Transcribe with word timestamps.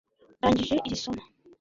ndangije 0.39 0.75
iri 0.87 0.97
somo 1.03 1.21